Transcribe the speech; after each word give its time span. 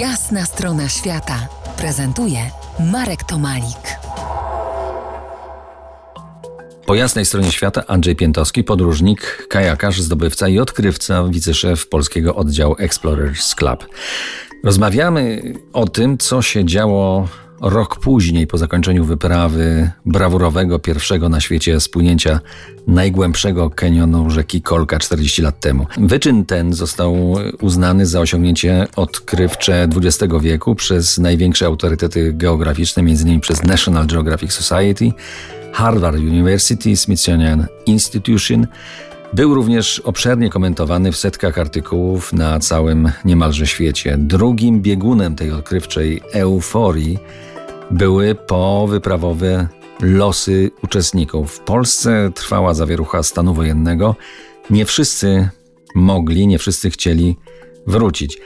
Jasna 0.00 0.44
strona 0.44 0.88
świata 0.88 1.48
prezentuje 1.76 2.38
Marek 2.92 3.24
Tomalik. 3.24 3.98
Po 6.86 6.94
jasnej 6.94 7.24
stronie 7.24 7.52
świata 7.52 7.82
Andrzej 7.86 8.16
Piętowski, 8.16 8.64
podróżnik, 8.64 9.46
kajakarz, 9.50 10.00
zdobywca 10.00 10.48
i 10.48 10.58
odkrywca, 10.58 11.24
wiceszef 11.24 11.88
polskiego 11.88 12.34
oddziału 12.34 12.76
Explorers 12.78 13.54
Club. 13.54 13.88
Rozmawiamy 14.64 15.42
o 15.72 15.88
tym, 15.88 16.18
co 16.18 16.42
się 16.42 16.64
działo 16.64 17.28
rok 17.60 17.98
później, 17.98 18.46
po 18.46 18.58
zakończeniu 18.58 19.04
wyprawy 19.04 19.90
brawurowego, 20.06 20.78
pierwszego 20.78 21.28
na 21.28 21.40
świecie 21.40 21.80
spłynięcia 21.80 22.40
najgłębszego 22.86 23.70
kenionu 23.70 24.30
rzeki 24.30 24.62
Kolka 24.62 24.98
40 24.98 25.42
lat 25.42 25.60
temu. 25.60 25.86
Wyczyn 25.98 26.44
ten 26.44 26.72
został 26.72 27.34
uznany 27.60 28.06
za 28.06 28.20
osiągnięcie 28.20 28.86
odkrywcze 28.96 29.88
XX 29.96 30.34
wieku 30.40 30.74
przez 30.74 31.18
największe 31.18 31.66
autorytety 31.66 32.32
geograficzne, 32.32 33.00
m.in. 33.00 33.40
przez 33.40 33.62
National 33.62 34.06
Geographic 34.06 34.52
Society, 34.52 35.12
Harvard 35.72 36.16
University, 36.16 36.96
Smithsonian 36.96 37.66
Institution, 37.86 38.66
był 39.32 39.54
również 39.54 40.00
obszernie 40.00 40.50
komentowany 40.50 41.12
w 41.12 41.16
setkach 41.16 41.58
artykułów 41.58 42.32
na 42.32 42.58
całym 42.58 43.12
niemalże 43.24 43.66
świecie. 43.66 44.16
Drugim 44.18 44.80
biegunem 44.80 45.36
tej 45.36 45.52
odkrywczej 45.52 46.20
euforii 46.32 47.18
były 47.90 48.34
powyprawowe 48.34 49.68
losy 50.00 50.70
uczestników. 50.84 51.52
W 51.52 51.60
Polsce 51.60 52.30
trwała 52.34 52.74
zawierucha 52.74 53.22
stanu 53.22 53.54
wojennego. 53.54 54.16
Nie 54.70 54.84
wszyscy 54.84 55.48
mogli, 55.94 56.46
nie 56.46 56.58
wszyscy 56.58 56.90
chcieli 56.90 57.36
wrócić. 57.86 58.38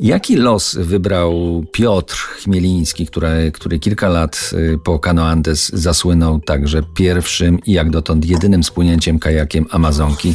Jaki 0.00 0.36
los 0.36 0.74
wybrał 0.74 1.32
Piotr 1.72 2.14
Chmieliński, 2.14 3.06
który, 3.06 3.52
który 3.52 3.78
kilka 3.78 4.08
lat 4.08 4.50
y, 4.52 4.78
po 4.84 4.98
Cano 4.98 5.26
Andes 5.26 5.68
zasłynął 5.68 6.40
także 6.40 6.82
pierwszym 6.94 7.58
i 7.66 7.72
jak 7.72 7.90
dotąd 7.90 8.24
jedynym 8.26 8.64
spłynięciem 8.64 9.18
kajakiem 9.18 9.66
Amazonki 9.70 10.34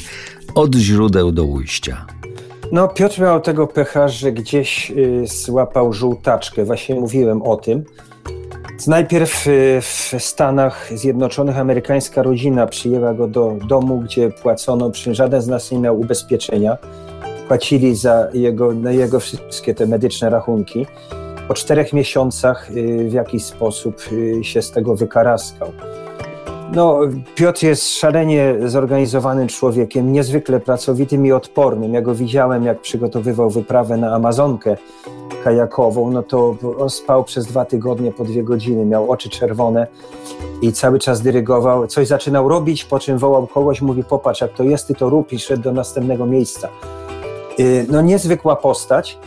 od 0.56 0.76
źródeł 0.76 1.32
do 1.32 1.44
ujścia? 1.44 2.06
No, 2.72 2.88
Piotr 2.88 3.22
miał 3.22 3.42
tego 3.42 3.68
pecha, 3.68 4.08
że 4.08 4.32
gdzieś 4.32 4.92
y, 4.92 5.24
złapał 5.28 5.94
żółtaczkę. 5.94 6.66
Właśnie 6.66 6.96
mówiłem 6.96 7.42
o 7.42 7.56
tym. 7.56 7.84
Najpierw 8.88 9.48
y, 9.48 9.80
w 9.82 10.16
Stanach 10.20 10.90
Zjednoczonych 10.96 11.58
amerykańska 11.58 12.24
rodzina 12.24 12.68
przyjęła 12.68 13.14
go 13.14 13.28
do 13.28 13.58
domu, 13.68 14.00
gdzie 14.00 14.30
płacono, 14.30 14.90
przy 14.90 15.16
żaden 15.16 15.42
z 15.42 15.48
nas 15.48 15.72
nie 15.72 15.80
miał 15.80 16.00
ubezpieczenia 16.00 16.78
płacili 17.48 17.96
za 17.96 18.28
jego, 18.34 18.74
na 18.74 18.92
jego 18.92 19.20
wszystkie 19.20 19.76
te 19.76 19.86
medyczne 19.86 20.30
rachunki. 20.30 20.86
Po 21.48 21.54
czterech 21.54 21.94
miesiącach 21.94 22.72
y, 22.72 23.10
w 23.10 23.14
jakiś 23.14 23.46
sposób 23.46 23.96
y, 24.12 24.44
się 24.44 24.62
z 24.62 24.72
tego 24.72 24.96
wykaraskał. 24.96 25.72
No, 26.74 27.00
Piotr 27.36 27.64
jest 27.64 27.90
szalenie 27.90 28.56
zorganizowanym 28.66 29.48
człowiekiem, 29.48 30.12
niezwykle 30.12 30.60
pracowitym 30.60 31.26
i 31.26 31.32
odpornym. 31.32 31.94
Ja 31.94 32.02
go 32.02 32.16
widziałem, 32.16 32.64
jak 32.64 32.82
przygotowywał 32.82 33.50
wyprawę 33.50 33.98
na 33.98 34.16
Amazonkę 34.16 34.78
kajakową, 35.44 36.12
no 36.12 36.24
to 36.24 36.56
on 36.80 36.90
spał 36.90 37.24
przez 37.24 37.46
dwa 37.46 37.66
tygodnie 37.66 38.12
po 38.12 38.24
dwie 38.24 38.44
godziny, 38.44 38.86
miał 38.86 39.12
oczy 39.12 39.30
czerwone 39.30 39.88
i 40.62 40.72
cały 40.72 41.00
czas 41.00 41.22
dyrygował. 41.22 41.88
Coś 41.88 42.08
zaczynał 42.08 42.50
robić, 42.50 42.86
po 42.86 43.00
czym 43.00 43.18
wołał 43.18 43.48
kogoś, 43.48 43.82
mówi 43.82 44.04
popatrz, 44.04 44.42
jak 44.42 44.54
to 44.54 44.64
jest, 44.64 44.88
ty 44.88 44.96
to 44.96 45.10
rób 45.10 45.34
i 45.34 45.40
szedł 45.40 45.64
do 45.64 45.72
następnego 45.72 46.26
miejsca. 46.26 46.70
Y, 47.60 47.86
no 47.90 48.02
niezwykła 48.02 48.56
postać. 48.56 49.20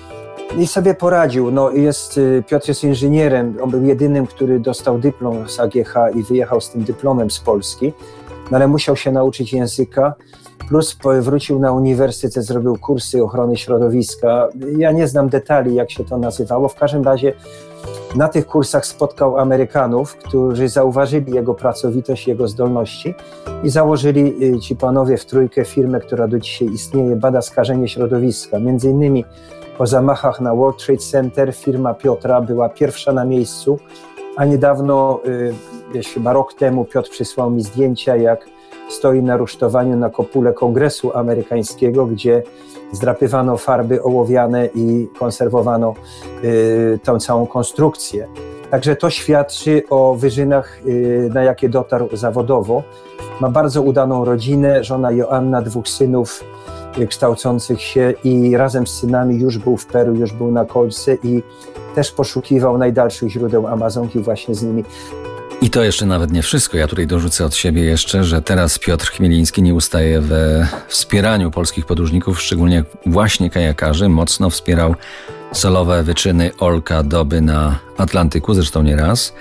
I 0.58 0.66
sobie 0.66 0.94
poradził. 0.94 1.50
No, 1.50 1.70
jest, 1.70 2.18
y, 2.18 2.44
Piotr 2.48 2.68
jest 2.68 2.84
inżynierem, 2.84 3.58
on 3.62 3.70
był 3.70 3.84
jedynym, 3.84 4.26
który 4.26 4.60
dostał 4.60 4.98
dyplom 4.98 5.48
z 5.48 5.60
AGH 5.60 5.94
i 6.14 6.22
wyjechał 6.22 6.60
z 6.60 6.70
tym 6.70 6.84
dyplomem 6.84 7.30
z 7.30 7.38
Polski, 7.38 7.92
no, 8.50 8.56
ale 8.56 8.68
musiał 8.68 8.96
się 8.96 9.12
nauczyć 9.12 9.52
języka, 9.52 10.14
plus 10.68 10.98
wrócił 11.20 11.58
na 11.58 11.72
uniwersytet, 11.72 12.44
zrobił 12.44 12.78
kursy 12.78 13.22
ochrony 13.22 13.56
środowiska. 13.56 14.48
Ja 14.76 14.92
nie 14.92 15.08
znam 15.08 15.28
detali, 15.28 15.74
jak 15.74 15.90
się 15.90 16.04
to 16.04 16.18
nazywało, 16.18 16.68
w 16.68 16.74
każdym 16.74 17.02
razie 17.02 17.32
na 18.14 18.28
tych 18.28 18.46
kursach 18.46 18.86
spotkał 18.86 19.38
Amerykanów, 19.38 20.16
którzy 20.16 20.68
zauważyli 20.68 21.32
jego 21.32 21.54
pracowitość, 21.54 22.28
jego 22.28 22.48
zdolności 22.48 23.14
i 23.64 23.70
założyli 23.70 24.54
y, 24.54 24.60
ci 24.60 24.76
panowie 24.76 25.16
w 25.16 25.24
trójkę 25.24 25.64
firmę, 25.64 26.00
która 26.00 26.28
do 26.28 26.38
dzisiaj 26.38 26.68
istnieje, 26.68 27.16
bada 27.16 27.42
skażenie 27.42 27.88
środowiska. 27.88 28.58
Między 28.58 28.90
innymi 28.90 29.24
po 29.78 29.86
zamachach 29.86 30.40
na 30.40 30.54
World 30.54 30.84
Trade 30.86 31.00
Center 31.00 31.54
firma 31.54 31.94
Piotra 31.94 32.40
była 32.40 32.68
pierwsza 32.68 33.12
na 33.12 33.24
miejscu, 33.24 33.78
a 34.36 34.44
niedawno, 34.44 35.20
y, 35.94 36.02
chyba 36.02 36.32
rok 36.32 36.54
temu 36.54 36.84
Piotr 36.84 37.10
przysłał 37.10 37.50
mi 37.50 37.62
zdjęcia, 37.62 38.16
jak 38.16 38.57
stoi 38.88 39.22
na 39.22 39.36
rusztowaniu 39.36 39.96
na 39.96 40.10
kopule 40.10 40.52
Kongresu 40.52 41.16
Amerykańskiego, 41.16 42.06
gdzie 42.06 42.42
zdrapywano 42.92 43.56
farby 43.56 44.02
ołowiane 44.02 44.68
i 44.74 45.08
konserwowano 45.18 45.94
y, 46.44 46.98
tą 47.04 47.20
całą 47.20 47.46
konstrukcję. 47.46 48.28
Także 48.70 48.96
to 48.96 49.10
świadczy 49.10 49.82
o 49.90 50.14
wyżynach, 50.14 50.80
y, 50.86 51.30
na 51.34 51.42
jakie 51.42 51.68
dotarł 51.68 52.08
zawodowo. 52.12 52.82
Ma 53.40 53.48
bardzo 53.48 53.82
udaną 53.82 54.24
rodzinę, 54.24 54.84
żona 54.84 55.10
Joanna, 55.12 55.62
dwóch 55.62 55.88
synów 55.88 56.44
y, 56.98 57.06
kształcących 57.06 57.80
się 57.80 58.14
i 58.24 58.56
razem 58.56 58.86
z 58.86 58.90
synami 58.90 59.40
już 59.40 59.58
był 59.58 59.76
w 59.76 59.86
Peru, 59.86 60.14
już 60.14 60.32
był 60.32 60.50
na 60.50 60.64
Kolce 60.64 61.14
i 61.14 61.42
też 61.94 62.12
poszukiwał 62.12 62.78
najdalszych 62.78 63.30
źródeł 63.30 63.66
Amazonki 63.66 64.20
właśnie 64.20 64.54
z 64.54 64.62
nimi. 64.62 64.84
I 65.62 65.70
to 65.70 65.82
jeszcze 65.84 66.06
nawet 66.06 66.32
nie 66.32 66.42
wszystko. 66.42 66.76
Ja 66.76 66.86
tutaj 66.86 67.06
dorzucę 67.06 67.44
od 67.44 67.54
siebie 67.54 67.82
jeszcze, 67.82 68.24
że 68.24 68.42
teraz 68.42 68.78
Piotr 68.78 69.06
Chmieliński 69.06 69.62
nie 69.62 69.74
ustaje 69.74 70.20
we 70.20 70.68
wspieraniu 70.88 71.50
polskich 71.50 71.86
podróżników, 71.86 72.40
szczególnie 72.40 72.84
właśnie 73.06 73.50
kajakarzy. 73.50 74.08
Mocno 74.08 74.50
wspierał 74.50 74.94
solowe 75.52 76.02
wyczyny 76.02 76.50
Olka 76.58 77.02
Doby 77.02 77.40
na 77.40 77.78
Atlantyku, 77.96 78.54
zresztą 78.54 78.82
nie 78.82 78.96
raz. 78.96 79.34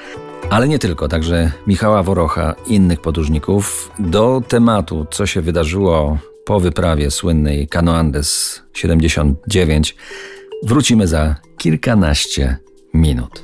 Ale 0.49 0.67
nie 0.67 0.79
tylko, 0.79 1.07
także 1.07 1.51
Michała 1.67 2.03
Worocha 2.03 2.55
i 2.67 2.75
innych 2.75 3.01
podróżników. 3.01 3.91
Do 3.99 4.41
tematu, 4.47 5.07
co 5.11 5.25
się 5.25 5.41
wydarzyło 5.41 6.17
po 6.45 6.59
wyprawie 6.59 7.11
słynnej 7.11 7.67
Cano 7.67 7.95
Andes 7.95 8.61
79, 8.73 9.95
wrócimy 10.63 11.07
za 11.07 11.35
kilkanaście 11.57 12.57
minut. 12.93 13.43